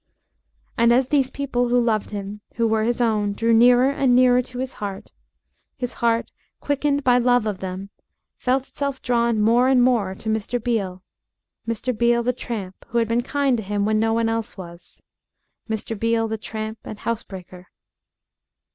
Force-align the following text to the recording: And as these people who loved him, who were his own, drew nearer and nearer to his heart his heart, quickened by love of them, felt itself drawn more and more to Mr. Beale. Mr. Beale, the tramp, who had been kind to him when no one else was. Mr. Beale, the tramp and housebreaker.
And 0.79 0.91
as 0.91 1.09
these 1.09 1.29
people 1.29 1.67
who 1.67 1.79
loved 1.79 2.09
him, 2.09 2.41
who 2.55 2.65
were 2.67 2.81
his 2.85 3.01
own, 3.01 3.33
drew 3.33 3.53
nearer 3.53 3.91
and 3.91 4.15
nearer 4.15 4.41
to 4.41 4.57
his 4.57 4.73
heart 4.81 5.11
his 5.77 5.93
heart, 6.01 6.31
quickened 6.59 7.03
by 7.03 7.19
love 7.19 7.45
of 7.45 7.59
them, 7.59 7.91
felt 8.39 8.67
itself 8.67 8.99
drawn 9.03 9.39
more 9.39 9.67
and 9.67 9.83
more 9.83 10.15
to 10.15 10.27
Mr. 10.27 10.57
Beale. 10.63 11.03
Mr. 11.67 11.95
Beale, 11.95 12.23
the 12.23 12.33
tramp, 12.33 12.83
who 12.87 12.97
had 12.97 13.07
been 13.07 13.21
kind 13.21 13.57
to 13.57 13.63
him 13.63 13.85
when 13.85 13.99
no 13.99 14.11
one 14.11 14.27
else 14.27 14.57
was. 14.57 15.03
Mr. 15.69 15.95
Beale, 15.99 16.27
the 16.27 16.35
tramp 16.39 16.79
and 16.83 16.97
housebreaker. 16.97 17.67